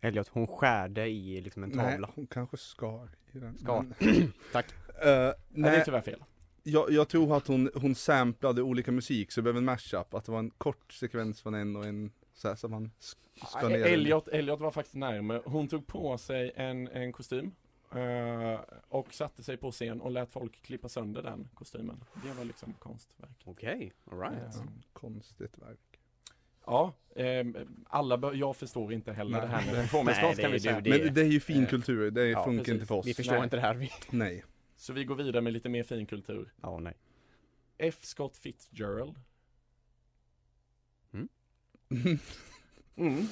[0.01, 2.09] Elliot, hon skärde i liksom en Nej, tavla.
[2.15, 3.57] hon kanske skar i den.
[3.57, 3.85] Skar.
[4.51, 4.65] Tack.
[4.71, 6.23] Eh, Nej, det är nej, tyvärr fel.
[6.63, 10.13] jag, jag tror att hon, hon samplade olika musik så det blev en mashup.
[10.13, 13.47] Att det var en kort sekvens från en och en så här som man sk-
[13.47, 13.85] skar ner.
[13.85, 15.41] Elliot, Elliot var faktiskt närmare.
[15.45, 17.51] Hon tog på sig en, en kostym
[17.95, 22.03] eh, och satte sig på scen och lät folk klippa sönder den kostymen.
[22.23, 23.41] Det var liksom konstverk.
[23.45, 24.33] Okej, all right.
[24.33, 25.94] Eh, Ja, konstigt verk.
[26.65, 27.57] Ja, ehm,
[27.89, 29.41] alla bör, jag förstår inte heller Nej.
[29.41, 29.75] det här med
[30.35, 30.81] det kan är vi säga.
[30.81, 32.73] det- Men det är ju fin eh, kultur, det ja, funkar precis.
[32.73, 33.05] inte för oss.
[33.05, 33.43] Vi förstår Nej.
[33.43, 33.89] inte det här.
[34.09, 34.43] Nej.
[34.77, 36.53] Så vi går vidare med lite mer finkultur.
[36.61, 36.93] Ja, nej.
[37.77, 37.97] F.
[38.01, 39.15] Scott Fitzgerald.
[41.13, 41.29] Mm.
[42.97, 43.27] Mm.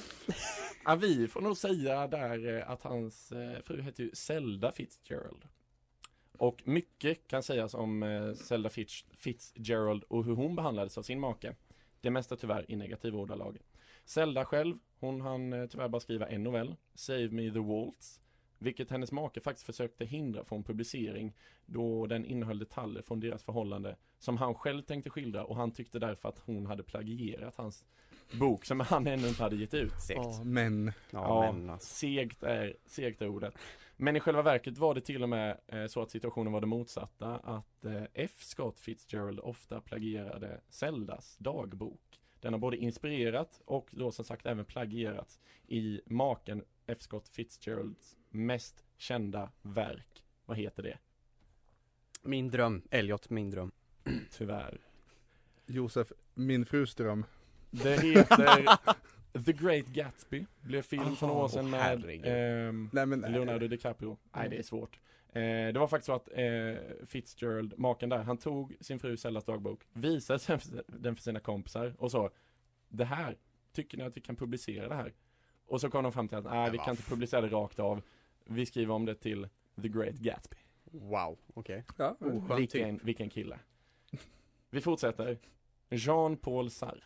[0.84, 5.44] Ja, vi får nog säga där eh, att hans eh, fru heter ju Zelda Fitzgerald.
[6.38, 11.20] Och mycket kan sägas om eh, Zelda Fitz, Fitzgerald och hur hon behandlades av sin
[11.20, 11.54] make.
[12.04, 13.58] Det mesta tyvärr i negativa ordalag.
[14.04, 18.20] Zelda själv, hon hann eh, tyvärr bara skriva en novell, Save Me the Waltz,
[18.58, 21.32] vilket hennes make faktiskt försökte hindra från publicering
[21.66, 25.98] då den innehöll detaljer från deras förhållande som han själv tänkte skildra och han tyckte
[25.98, 27.84] därför att hon hade plagierat hans
[28.32, 30.00] bok som han ännu inte hade gett ut.
[30.00, 30.20] Segt.
[30.22, 30.92] Ja, men.
[31.10, 31.94] Ja, men alltså.
[31.94, 33.54] segt är, segt är ordet.
[33.96, 36.66] Men i själva verket var det till och med eh, så att situationen var det
[36.66, 37.36] motsatta.
[37.36, 38.30] Att eh, F.
[38.38, 42.20] Scott Fitzgerald ofta plagierade Zeldas dagbok.
[42.40, 46.98] Den har både inspirerat och då som sagt även plagierats i maken F.
[47.00, 50.24] Scott Fitzgeralds mest kända verk.
[50.46, 50.98] Vad heter det?
[52.22, 52.82] Min dröm.
[52.90, 53.72] Elliot, min dröm.
[54.30, 54.80] Tyvärr.
[55.66, 57.24] Josef, min frus dröm.
[57.82, 58.66] Det heter
[59.44, 60.46] The Great Gatsby.
[60.60, 63.20] Blev film för några år sedan med ehm, Nej men.
[63.20, 64.16] Leonardo DiCaprio.
[64.36, 64.98] Nej, det är svårt.
[65.32, 69.44] Eh, det var faktiskt så att eh, Fitzgerald, maken där, han tog sin fru Zellas
[69.44, 72.30] dagbok, visade sen för- den för sina kompisar och sa
[72.88, 73.36] Det här,
[73.72, 75.12] tycker ni att vi kan publicera det här?
[75.66, 78.02] Och så kom de fram till att nej, vi kan inte publicera det rakt av.
[78.44, 79.48] Vi skriver om det till
[79.82, 80.56] The Great Gatsby.
[80.84, 81.84] Wow, okej.
[81.96, 83.58] Ja, Oskön Vilken, vilken kille.
[84.70, 85.38] Vi fortsätter.
[85.90, 87.00] Jean-Paul Sartre.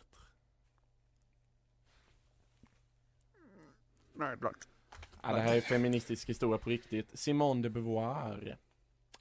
[4.19, 4.67] Nej, blott.
[5.23, 7.19] Ja, det här är feministisk historia på riktigt.
[7.19, 8.57] Simone de Beauvoir.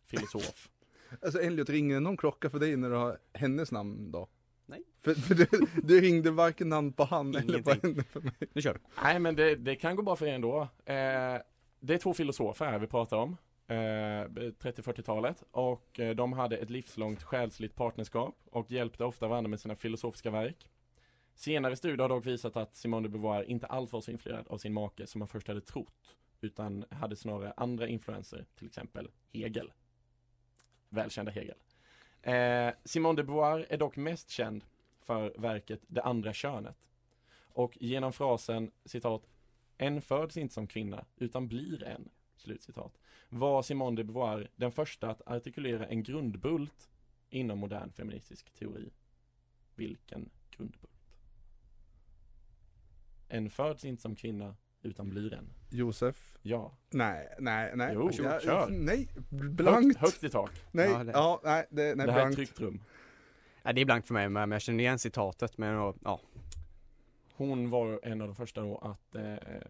[0.06, 0.68] Filosof.
[1.22, 4.28] Alltså Elliot, ringer någon klocka för dig när du har hennes namn då?
[4.66, 4.82] Nej.
[5.00, 5.46] För, för du,
[5.82, 7.90] du ringde varken namn på han eller på Ingenting.
[7.90, 8.32] henne för mig.
[8.52, 8.80] Nu kör vi.
[9.02, 10.61] Nej men det, det kan gå bra för er ändå.
[10.62, 10.66] Eh,
[11.80, 13.37] det är två filosofer här vi pratar om.
[13.66, 19.61] Eh, 30-40-talet och eh, de hade ett livslångt själsligt partnerskap och hjälpte ofta varandra med
[19.61, 20.70] sina filosofiska verk.
[21.38, 24.59] Senare studier har dock visat att Simone de Beauvoir inte alls var så influerad av
[24.59, 29.72] sin make som man först hade trott utan hade snarare andra influenser, till exempel Hegel.
[30.88, 31.57] Välkända Hegel.
[32.22, 34.64] Eh, Simone de Beauvoir är dock mest känd
[35.01, 36.88] för verket Det andra könet.
[37.38, 39.29] Och genom frasen citat
[39.77, 42.98] En föds inte som kvinna utan blir en slutcitat
[43.29, 46.90] var Simone de Beauvoir den första att artikulera en grundbult
[47.31, 48.90] inom modern feministisk teori.
[49.74, 50.88] Vilken grundbult?
[53.29, 55.51] En föds inte som kvinna utan blir en.
[55.71, 56.37] Josef?
[56.43, 56.73] Ja.
[56.91, 57.91] Nej, nej, nej.
[57.95, 58.67] Jo, Jag- kör.
[58.71, 59.99] Nej, blankt.
[59.99, 60.51] Högt, högt i tak.
[60.73, 62.37] Nej, Ja, det- ja, nej, det, nej, det här är ett blankt.
[62.37, 62.83] tryggt rum.
[63.62, 66.21] Ja, det är blankt för mig men jag känner igen citatet men ja,
[67.38, 69.22] Hon var en av de första då att eh,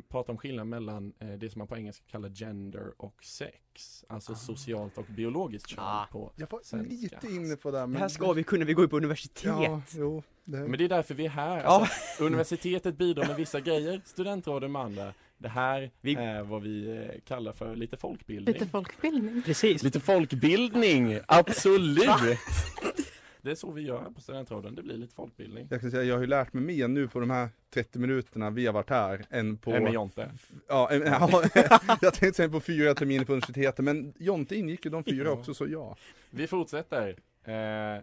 [0.08, 4.04] prata om skillnaden mellan eh, det som man på engelska kallar gender och sex.
[4.08, 6.06] Alltså socialt och biologiskt kön Ah.
[6.12, 6.92] på Jag var svenska.
[6.94, 7.78] lite inne på det.
[7.80, 9.44] Men det här ska vi kunna, vi går ju på universitet.
[9.44, 10.22] Ja, jo.
[10.44, 10.56] Det...
[10.58, 11.64] Men det är därför vi är här.
[11.64, 15.14] Alltså, universitetet bidrar med vissa grejer, studentråden med andra.
[15.38, 18.52] Det här Vi- är vad vi eh, kallar för lite folkbildning.
[18.54, 19.42] Lite folkbildning.
[19.42, 19.82] Precis.
[19.82, 22.08] Lite folkbildning, absolut!
[23.42, 25.66] Det är så vi gör på studentråden, det blir lite folkbildning.
[25.70, 28.50] Jag kan säga, jag har ju lärt mig mer nu på de här 30 minuterna
[28.50, 29.72] vi har varit här än på...
[29.72, 30.30] Än med Jonte.
[30.68, 31.42] Ja, en, ja
[32.00, 35.54] jag tänkte säga på fyra terminer på universitetet, men Jonte ingick ju de fyra också,
[35.54, 35.96] så ja.
[36.30, 37.16] Vi fortsätter.
[37.44, 38.02] Eh,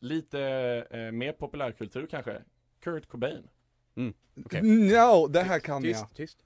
[0.00, 0.40] lite
[0.90, 2.42] eh, mer populärkultur kanske.
[2.80, 3.42] Kurt Cobain.
[4.46, 4.62] Okej.
[4.62, 6.16] No, det här kan Tyst, jag.
[6.16, 6.38] tyst.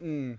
[0.00, 0.38] Mm.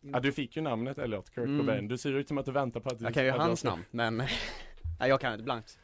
[0.00, 1.58] Ja, du fick ju namnet Elliot, Kurt Mm.
[1.58, 1.88] Cobain.
[1.88, 3.84] Du ser ut som att du väntar på att du Jag kan ju hans namn
[3.90, 4.22] men
[5.00, 5.78] Nej jag kan inte blankt.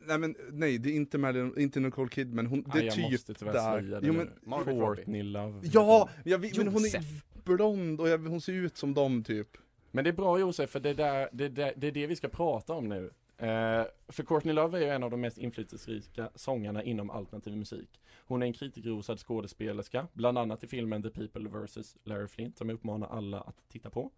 [0.00, 2.94] Nej men nej, det är inte Marilyn, inte Nicole Kidman, hon, det Nej, är jag
[2.94, 3.80] typ måste tyvärr där.
[3.82, 4.80] säga det Jo, men, Robbie.
[4.80, 5.60] Courtney Love.
[5.72, 7.24] ja, jag, vet- men hon är Josef.
[7.44, 9.48] blond och jag, hon ser ut som dem typ.
[9.90, 12.28] Men det är bra Josef, för det, där, det, där, det är det vi ska
[12.28, 13.04] prata om nu.
[13.38, 18.00] Eh, för Courtney Love är ju en av de mest inflytelserika sångarna inom alternativ musik.
[18.26, 21.96] Hon är en kritikerrosad skådespelerska, bland annat i filmen The People vs.
[22.04, 24.10] Larry Flint, som jag uppmanar alla att titta på.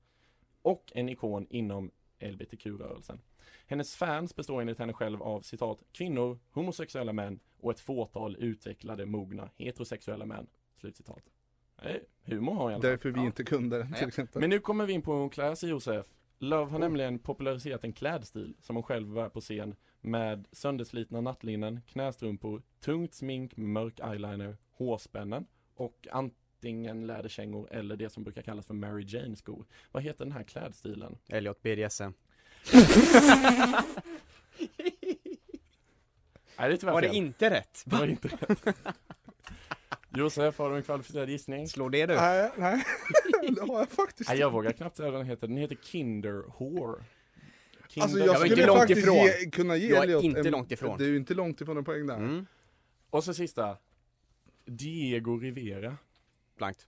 [0.62, 3.20] Och en ikon inom LBTQ-rörelsen.
[3.66, 9.06] Hennes fans består enligt henne själv av citat kvinnor, homosexuella män och ett fåtal utvecklade,
[9.06, 10.46] mogna, heterosexuella män.
[10.74, 11.22] Slutcitat.
[11.82, 12.90] Nej, humor har jag i alla fall.
[12.90, 13.26] Därför vi Ja.
[13.26, 14.40] inte kunde den till exempel.
[14.40, 16.06] Men nu kommer vi in på hur hon klär sig Josef.
[16.38, 21.80] Love har nämligen populariserat en klädstil som hon själv bär på scen med sönderslitna nattlinnen,
[21.86, 28.74] knästrumpor, tungt smink mörk eyeliner, hårspännen och antingen läderkängor eller det som brukar kallas för
[28.74, 29.66] Mary Jane skor.
[29.92, 31.18] Vad heter den här klädstilen?
[31.28, 32.10] Elliot BDSM.
[36.58, 37.16] Nej, det är tyvärr Var det fel.
[37.16, 37.82] inte rätt?
[37.86, 38.76] Det var inte rätt.
[40.08, 41.68] Josef, har du en kvalificerad gissning?
[41.68, 42.14] Slå det du.
[42.14, 42.84] Nej, nej,
[43.56, 45.46] det har jag faktiskt Nej, jag vågar knappt säga vad den heter.
[45.48, 47.04] Den heter Kinder Whore.
[47.88, 49.16] Kinder Alltså jag var inte skulle långt faktiskt ifrån.
[49.16, 50.98] ge, kunna ge Jag är Elliot inte en, långt ifrån.
[50.98, 52.16] Det är ju inte långt ifrån en poäng där.
[52.16, 52.46] Mm.
[53.10, 53.76] Och så sista.
[54.64, 55.96] Diego Rivera.
[56.56, 56.86] Blankt.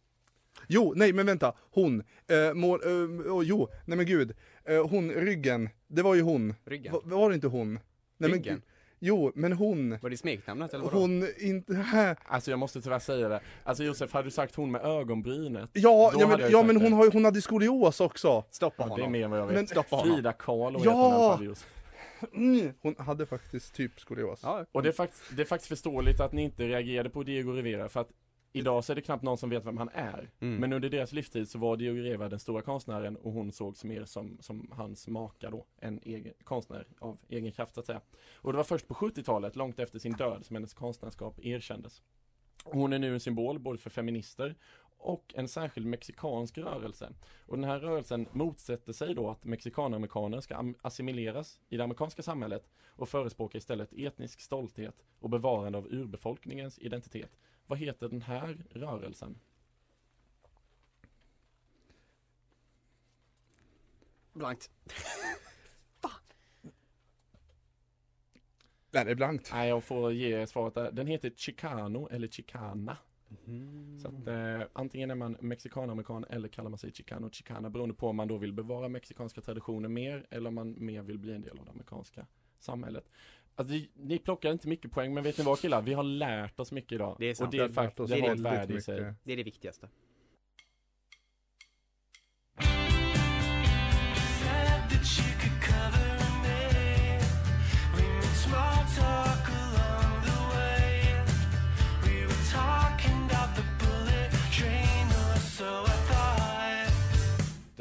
[0.68, 2.90] Jo, nej men vänta, hon, eh, mål, eh,
[3.33, 4.33] oh, jo, nej men gud,
[4.64, 6.55] eh, hon, ryggen, det var ju hon.
[6.64, 6.92] Ryggen.
[6.92, 7.72] Va, var det inte hon?
[7.75, 7.81] Nej,
[8.18, 8.55] men, Ryggen?
[8.55, 8.62] gud.
[8.98, 10.98] jo, men hon, Var det smeknamnet eller vadå?
[10.98, 13.40] hon, inte, Alltså jag måste tyvärr säga det.
[13.64, 15.70] Alltså Josef, hade du sagt hon med ögonbrynet?
[15.72, 18.44] ja, ja men, ja men hon, har, hon hade skolios också.
[18.51, 19.12] Stoppa Ja, det är honom.
[19.12, 19.55] mer än vad jag vet.
[19.57, 20.14] Men- Stoppa honom.
[20.14, 20.90] Frida Kahlo Ja!
[21.33, 21.68] heter hon Josef.
[22.35, 22.72] Mm.
[22.83, 24.40] Hon hade faktiskt typ skolios.
[24.42, 27.53] Ja, Och det är, faktiskt, det är faktiskt förståeligt att ni inte reagerade på Diego
[27.53, 28.09] Rivera för att
[28.53, 30.31] Idag så är det knappt någon som vet vem han är.
[30.41, 30.57] Mm.
[30.57, 34.05] Men under deras livstid så var Diego Rivera den stora konstnären och hon sågs mer
[34.05, 38.01] som, som hans maka då, en egen konstnär av egen kraft så att säga.
[38.35, 42.03] Och det var först på 70-talet, långt efter sin död, som hennes konstnärskap erkändes.
[42.65, 44.55] Hon är nu en symbol både för feminister
[44.99, 47.12] och en särskild mexikansk rörelse.
[47.47, 52.71] Och den här rörelsen motsätter sig då att mexikanamerikaner ska assimileras i det amerikanska samhället
[52.87, 57.31] och förespråkar istället etnisk stolthet och bevarande av urbefolkningens identitet.
[57.66, 59.38] Vad heter den här rörelsen?
[64.33, 64.70] Blankt.
[68.94, 69.51] Nej, det är blankt.
[69.53, 70.92] Nej, jag får ge svaret där.
[70.92, 72.96] Den heter Chicano eller Chicana.
[73.46, 73.98] Mm.
[74.01, 78.09] Så att, eh, antingen är man mexikanamerikan eller kallar man sig Chicano Chicana beroende på
[78.09, 81.42] om man då vill bevara mexikanska traditioner mer eller om man mer vill bli en
[81.42, 82.27] del av det amerikanska
[82.59, 83.11] samhället.
[83.55, 85.83] Alltså, ni- plockar inte mycket poäng men vet ni vad killar?
[85.83, 87.17] Vi har lärt oss mycket idag.
[87.19, 87.47] Det är sant.
[87.47, 89.15] och det är faktiskt, det har ett väldigt värde i sig.
[89.25, 89.88] Det är det viktigaste.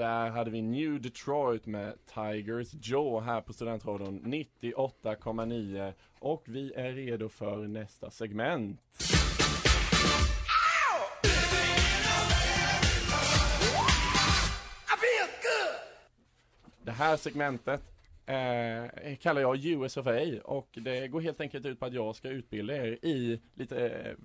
[0.02, 6.94] Där hade vi New Detroit med Tigers Jaw här på Studentradion 98,9 och vi är
[6.94, 8.80] redo för nästa segment.
[16.84, 17.82] Det här segmentet
[18.26, 20.20] eh, kallar jag US of A.
[20.44, 24.16] Och det går helt enkelt ut på att jag ska utbilda er i lite eh,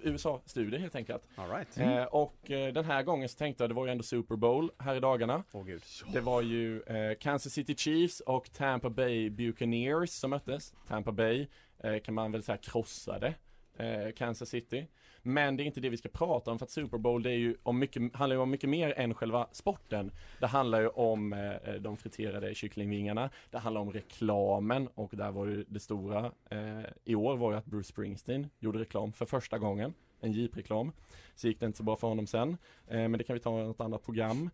[0.00, 1.22] USA-studier helt enkelt.
[1.36, 1.78] All right.
[1.78, 4.70] Eh, och eh, den här gången så tänkte jag, det var ju ändå Super Bowl
[4.78, 5.44] här i dagarna.
[5.52, 5.82] Åh gud.
[6.12, 10.74] Det var ju eh, Kansas City Chiefs och Tampa Bay Buccaneers som möttes.
[10.88, 11.46] Tampa Bay
[11.78, 13.34] eh, kan man väl säga krossade
[13.76, 14.86] eh, Kansas City.
[15.22, 17.36] Men det är inte det vi ska prata om för att Super Bowl det är
[17.36, 20.10] ju om mycket, handlar ju om mycket mer än själva sporten.
[20.40, 23.30] Det handlar ju om eh, de friterade kycklingvingarna.
[23.50, 27.58] Det handlar om reklamen och där var ju det stora eh, i år var ju
[27.58, 29.94] att Bruce Springsteen gjorde reklam för första gången.
[30.20, 30.92] En Jeep-reklam.
[31.34, 32.56] Så gick det inte så bra för honom sen.
[32.88, 34.50] Eh, men det kan vi ta i något annat program.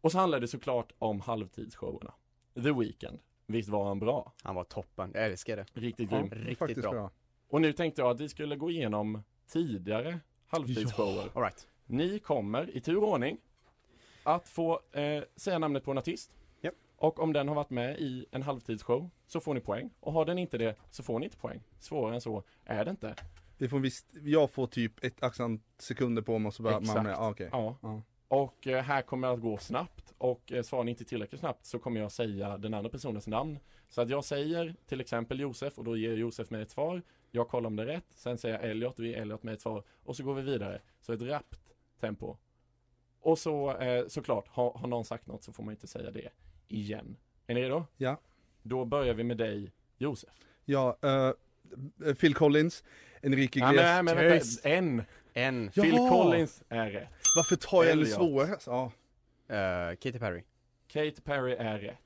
[0.00, 2.12] Och så handlar det såklart om halvtidsshowerna.
[2.54, 3.18] The Weeknd.
[3.46, 4.32] Visst var han bra?
[4.42, 5.66] Han var toppen, jag älskar det.
[5.74, 6.30] Riktigt Ja, grym.
[6.30, 6.90] Riktigt bra.
[6.92, 7.10] bra.
[7.48, 11.30] Och nu tänkte jag att vi skulle gå igenom tidigare halvtidsshower.
[11.34, 11.68] All right.
[11.86, 13.38] Ni kommer i tur och ordning
[14.22, 16.36] att få eh, säga namnet på en artist.
[16.60, 16.74] Japp.
[16.96, 19.90] Och om den har varit med i en halvtidsshow så får ni poäng.
[20.00, 21.60] Och har den inte det så får ni inte poäng.
[21.78, 23.14] Svårare än så är det inte.
[23.58, 26.80] Vi får visst, jag får typ ett x antal sekunder på mig och så börjar
[26.80, 27.02] man Exakt.
[27.02, 27.48] med, ah, okej.
[27.52, 27.76] Ja.
[27.82, 28.02] Ja.
[28.28, 30.07] Och eh, här kommer det att gå snabbt.
[30.18, 33.58] Och eh, svarar ni inte tillräckligt snabbt så kommer jag säga den andra personens namn.
[33.88, 37.02] Så att jag säger till exempel Josef och då ger Josef mig ett svar.
[37.30, 38.06] Jag kollar om det är rätt.
[38.14, 39.82] Sen säger jag Elliot och ger Elliot mig ett svar.
[40.04, 40.80] Och så går vi vidare.
[41.00, 41.60] Så ett rappt
[42.00, 42.36] tempo.
[43.20, 46.28] Och så eh, såklart, har, har någon sagt något så får man inte säga det
[46.68, 47.16] igen.
[47.46, 47.84] Är ni redo?
[47.96, 48.20] Ja.
[48.62, 50.30] Då börjar vi med dig Josef.
[50.64, 52.84] Ja, eh, Phil Collins,
[53.22, 54.04] Enrique Ja, Iglesias.
[54.04, 55.02] men, men, vänta, en.
[55.32, 55.70] En.
[55.74, 55.82] Ja.
[55.82, 57.08] Phil Collins är rätt.
[57.36, 58.08] Varför tar jag Elliot.
[58.08, 58.56] svårare?
[58.66, 58.92] Ja.
[59.50, 60.42] Uh, Katy Perry.
[60.88, 61.98] Katy Perry är rätt.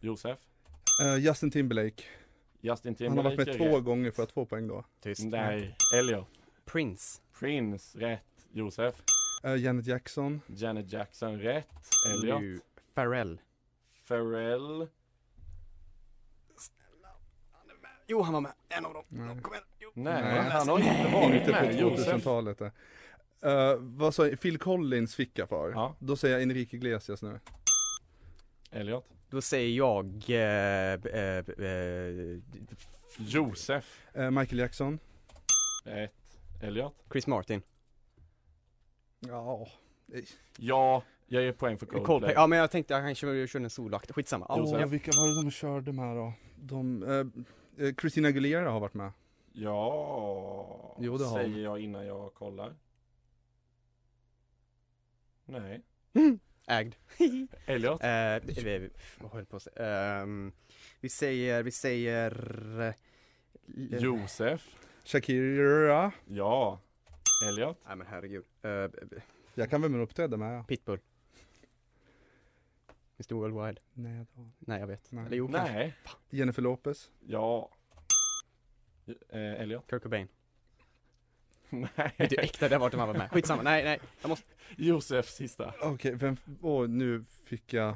[0.00, 0.38] Josef.
[1.02, 2.02] Eh, Justin Timberlake.
[2.60, 3.84] Justin Han har varit Timberlake med är två rätt.
[3.84, 4.84] gånger för att få poäng då.
[5.00, 5.24] Tyst.
[5.24, 6.26] Nej, Elliot.
[6.64, 7.20] Prince.
[7.38, 8.22] Prince, rätt.
[8.52, 8.94] Josef.
[9.44, 10.40] Eh, Janet Jackson.
[10.46, 11.68] Janet Jackson, rätt.
[12.14, 12.40] Elliot.
[12.40, 12.60] Nu.
[12.94, 13.40] Pharrell.
[14.08, 14.88] Pharrell.
[18.06, 18.52] Jo, han var med.
[18.68, 19.04] En av dem.
[19.08, 19.40] Nej.
[19.42, 19.64] Kom igen.
[19.78, 19.90] Jo.
[19.94, 20.50] Nej, Nej.
[20.50, 21.80] han har inte varit med.
[21.80, 22.24] Josef.
[23.40, 23.42] 2000-talet.
[23.42, 23.72] där.
[23.72, 24.40] Eh, vad sa jag?
[24.40, 25.70] Phil Collins fick jag för.
[25.70, 25.96] Ja.
[25.98, 27.40] Då säger jag Enrique Iglesias nu.
[28.70, 29.04] Elliot.
[29.30, 30.24] Då säger jag...
[30.28, 32.38] eh, eh, eh,
[33.18, 34.06] Josef.
[34.14, 34.98] Eh, Michael Jackson.
[35.84, 36.12] Rätt.
[36.62, 36.94] Elliot.
[37.12, 37.62] Chris Martin.
[39.20, 39.66] Ja.
[40.58, 42.06] Ja, jag ger poäng för Coldplay.
[42.06, 42.32] Coldplay.
[42.34, 44.10] Ja men jag tänkte jag kanske körde en solakt.
[44.12, 44.46] Skitsamma.
[44.48, 44.86] Ja, Åh, ja.
[44.86, 46.32] vilka var det de körde med då?
[46.56, 49.12] De, eh, eh, Christina Aguilera har varit med.
[49.52, 51.62] Ja, Jo, det säger hon.
[51.62, 52.74] jag innan jag kollar.
[55.50, 55.82] Nej.
[56.66, 56.94] Ägd.
[57.66, 58.02] Elliot.
[58.02, 59.86] Eh, vi- vad höll på att säga?
[60.22, 60.52] Ehm,
[61.00, 62.80] vi säger, vi säger...
[62.80, 62.94] eh,
[64.02, 64.76] Josef.
[65.04, 66.12] Shakira.
[66.26, 66.80] Ja.
[67.48, 67.78] Elliot.
[67.86, 68.44] Nej men herregud.
[68.64, 68.86] Uh,
[69.54, 70.66] Jag kan vem hon uppträdde med.
[70.68, 71.00] Pitbull.
[73.18, 73.80] Mr Worldwide.
[73.92, 74.50] Nej, var...
[74.58, 75.12] Nej jag vet.
[75.12, 75.26] Nej.
[75.26, 75.48] Eller jo.
[75.48, 75.94] Nej.
[76.30, 77.10] Jennifer Lopez.
[77.26, 77.70] Ja.
[79.28, 79.86] Eh, Elliot.
[79.86, 80.28] Kurt Cobain.
[81.70, 82.12] Nej.
[82.18, 83.30] Vet du äkta det vart de var med?
[83.30, 84.00] Skitsamma, nej nej.
[84.22, 84.46] Jag måste...
[84.76, 85.74] Josef sista.
[85.82, 87.94] Okej, vem, åh nu fick jag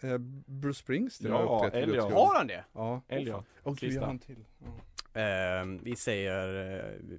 [0.00, 2.12] eh, Bruce Springsteen Ja, har Elliot.
[2.12, 2.64] Har han det?
[2.72, 3.02] Ja.
[3.08, 3.44] Elliot.
[3.62, 4.04] Och vi Sista.
[4.04, 4.44] har en till.
[4.58, 5.20] Ja.
[5.20, 6.74] Ehm, vi säger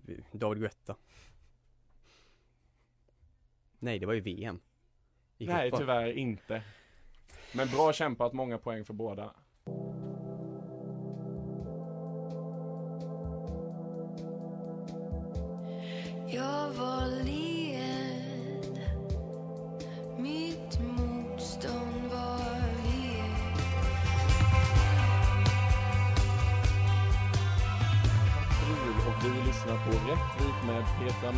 [0.08, 0.96] eh, David Guetta.
[3.80, 4.60] Nej det var ju VM.
[5.38, 5.80] I Nej, fotboll.
[5.80, 6.62] tyvärr inte.
[7.54, 9.34] Men bra kämpat, många poäng för båda.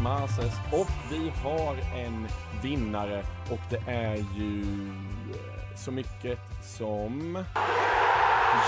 [0.09, 2.27] Mases och vi har en
[2.63, 4.61] vinnare och det är ju
[5.33, 6.39] eh, så mycket
[6.77, 7.43] som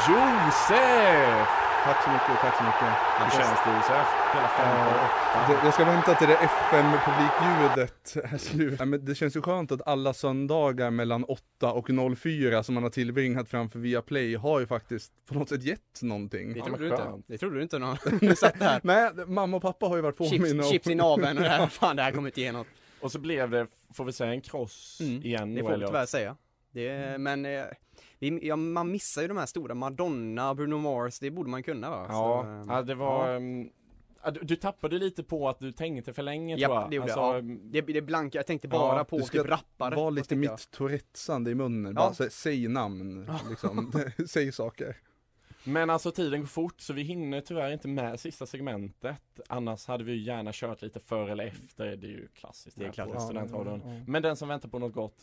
[0.07, 1.70] Josef!
[1.83, 2.91] Tack så mycket, tack så mycket.
[3.19, 4.07] Hur känns det Josef?
[4.33, 5.65] Hela fem på åtta.
[5.65, 8.75] Jag ska vänta till det FM-publikljudet är slut.
[8.79, 12.83] Ja, men det känns ju skönt att alla söndagar mellan 8 och 04 som man
[12.83, 16.53] har tillbringat framför Viaplay har ju faktiskt på något sätt gett någonting.
[16.53, 17.23] Det Ja, trodde men du inte.
[17.27, 18.79] Det trodde du inte när du satt där.
[18.83, 20.49] Nej, mamma och pappa har ju varit på mig.
[20.49, 22.67] Chips, chips i naveln och det här, fan det här kommer inte ge något.
[23.01, 26.05] Och så blev det, får vi säga en kross Mm, igen Det får vi tyvärr
[26.05, 26.35] säga.
[26.73, 27.63] Det, men eh,
[28.21, 31.89] vi, ja, man missar ju de här stora, Madonna, Bruno Mars, det borde man kunna
[31.89, 32.05] va?
[32.09, 33.29] Ja, Så, eh, ja, det var...
[33.29, 33.35] ja.
[33.35, 33.69] ehm,
[34.23, 36.89] ja, du, du tappade lite på att du tänkte för länge Japp, tror jag.
[36.89, 37.17] det gjorde jag.
[37.19, 37.37] Alltså, Ja.
[37.39, 39.95] ehm, Det, det är blanka, jag tänkte bara Ja, på du ska typ rappare.
[39.95, 40.39] Var lite jag?
[40.39, 41.93] mitt tourettesande i munnen.
[41.95, 42.01] Ja.
[42.01, 43.91] Bara sä, säg namn, liksom.
[44.27, 44.97] säg saker.
[45.63, 49.39] Men alltså tiden går fort så vi hinner tyvärr inte med sista segmentet.
[49.49, 51.85] Annars hade vi ju gärna kört lite före eller efter.
[51.85, 53.17] Det är ju klassiskt Det är klassiskt.
[53.17, 53.81] på Ja, Studentradion.
[53.85, 54.03] ja, ja.
[54.07, 55.15] Men den som väntar på något gott,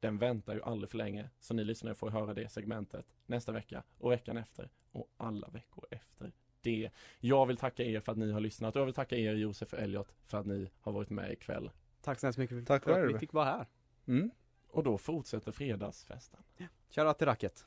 [0.00, 1.30] den väntar ju aldrig för länge.
[1.40, 5.86] Så ni lyssnare får höra det segmentet nästa vecka och veckan efter och alla veckor
[5.90, 6.90] efter det.
[7.20, 9.72] Jag vill tacka er för att ni har lyssnat och jag vill tacka er Josef
[9.72, 11.70] och Elliot för att ni har varit med ikväll.
[12.00, 13.66] Tack så hemskt mycket Tack för att vi fick vara här.
[14.06, 14.30] Mm.
[14.68, 16.40] Och då fortsätter fredagsfesten.
[16.90, 17.66] Shoutout till Racket.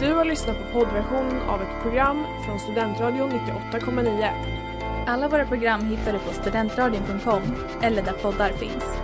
[0.00, 5.04] Du har lyssnat på poddversion av ett program från Studentradion 98,9.
[5.06, 7.42] Alla våra program hittar du på studentradion.com
[7.82, 9.03] eller där poddar finns.